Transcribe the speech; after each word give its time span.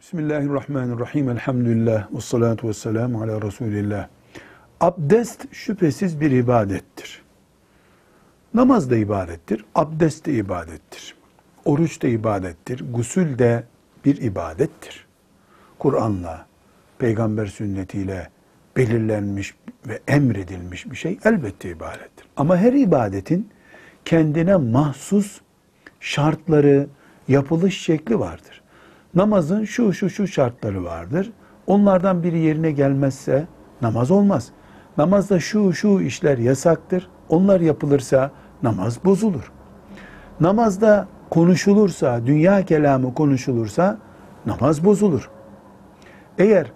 Bismillahirrahmanirrahim. 0.00 1.28
Elhamdülillah. 1.28 2.14
Ve 2.14 2.20
salatu 2.20 2.68
ve 2.68 2.74
selamu 2.74 3.22
ala 3.22 3.42
Resulillah. 3.42 4.08
Abdest 4.80 5.54
şüphesiz 5.54 6.20
bir 6.20 6.30
ibadettir. 6.30 7.22
Namaz 8.54 8.90
da 8.90 8.96
ibadettir. 8.96 9.64
Abdest 9.74 10.26
de 10.26 10.32
ibadettir. 10.32 11.14
Oruç 11.64 12.02
da 12.02 12.08
ibadettir. 12.08 12.84
Gusül 12.92 13.38
de 13.38 13.64
bir 14.04 14.22
ibadettir. 14.22 15.06
Kur'an'la, 15.78 16.46
peygamber 16.98 17.46
sünnetiyle 17.46 18.30
belirlenmiş 18.76 19.54
ve 19.88 20.00
emredilmiş 20.08 20.90
bir 20.90 20.96
şey 20.96 21.18
elbette 21.24 21.70
ibadettir. 21.70 22.26
Ama 22.36 22.56
her 22.56 22.72
ibadetin 22.72 23.48
kendine 24.04 24.56
mahsus 24.56 25.40
şartları, 26.00 26.86
yapılış 27.28 27.80
şekli 27.80 28.18
vardır. 28.18 28.59
Namazın 29.14 29.64
şu 29.64 29.92
şu 29.92 30.10
şu 30.10 30.26
şartları 30.26 30.84
vardır. 30.84 31.32
Onlardan 31.66 32.22
biri 32.22 32.38
yerine 32.38 32.70
gelmezse 32.70 33.46
namaz 33.82 34.10
olmaz. 34.10 34.48
Namazda 34.98 35.40
şu 35.40 35.72
şu 35.72 36.00
işler 36.00 36.38
yasaktır. 36.38 37.08
Onlar 37.28 37.60
yapılırsa 37.60 38.30
namaz 38.62 39.04
bozulur. 39.04 39.52
Namazda 40.40 41.08
konuşulursa, 41.30 42.26
dünya 42.26 42.64
kelamı 42.64 43.14
konuşulursa 43.14 43.98
namaz 44.46 44.84
bozulur. 44.84 45.30
Eğer 46.38 46.72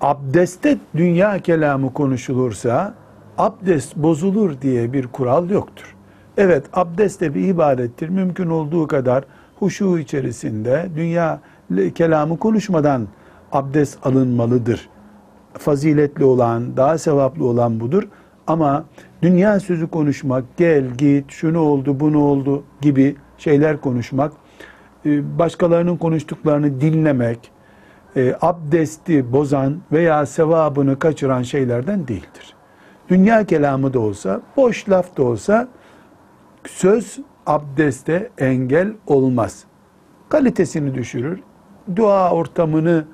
abdestte 0.00 0.78
dünya 0.96 1.38
kelamı 1.38 1.92
konuşulursa 1.92 2.94
abdest 3.38 3.96
bozulur 3.96 4.60
diye 4.60 4.92
bir 4.92 5.06
kural 5.06 5.50
yoktur. 5.50 5.96
Evet 6.36 6.66
abdest 6.72 7.20
de 7.20 7.34
bir 7.34 7.48
ibadettir. 7.48 8.08
Mümkün 8.08 8.50
olduğu 8.50 8.86
kadar 8.86 9.24
huşu 9.58 9.98
içerisinde 9.98 10.88
dünya 10.96 11.40
kelamı 11.94 12.38
konuşmadan 12.38 13.08
abdest 13.52 14.06
alınmalıdır. 14.06 14.88
Faziletli 15.58 16.24
olan, 16.24 16.76
daha 16.76 16.98
sevaplı 16.98 17.44
olan 17.44 17.80
budur. 17.80 18.08
Ama 18.46 18.84
dünya 19.22 19.60
sözü 19.60 19.86
konuşmak, 19.86 20.44
gel 20.56 20.84
git, 20.98 21.30
şunu 21.30 21.60
oldu, 21.60 22.00
bunu 22.00 22.18
oldu 22.18 22.64
gibi 22.80 23.16
şeyler 23.38 23.80
konuşmak, 23.80 24.32
e, 25.06 25.38
başkalarının 25.38 25.96
konuştuklarını 25.96 26.80
dinlemek, 26.80 27.50
e, 28.16 28.34
abdesti 28.40 29.32
bozan 29.32 29.76
veya 29.92 30.26
sevabını 30.26 30.98
kaçıran 30.98 31.42
şeylerden 31.42 32.08
değildir. 32.08 32.54
Dünya 33.08 33.44
kelamı 33.44 33.94
da 33.94 34.00
olsa, 34.00 34.40
boş 34.56 34.88
laf 34.88 35.16
da 35.16 35.22
olsa 35.22 35.68
söz 36.66 37.18
abdeste 37.46 38.30
engel 38.38 38.92
olmaz. 39.06 39.64
Kalitesini 40.28 40.94
düşürür. 40.94 41.40
Dua 41.96 42.30
ortamını 42.30 43.04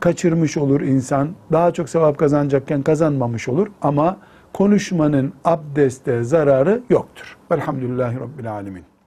kaçırmış 0.00 0.56
olur 0.56 0.80
insan. 0.80 1.28
Daha 1.52 1.72
çok 1.72 1.88
sevap 1.88 2.18
kazanacakken 2.18 2.82
kazanmamış 2.82 3.48
olur 3.48 3.68
ama 3.82 4.16
konuşmanın 4.52 5.32
abdeste 5.44 6.24
zararı 6.24 6.82
yoktur. 6.90 7.36
Velhamdülillahi 7.50 8.20
Rabbil 8.20 8.52
Alemin. 8.52 8.97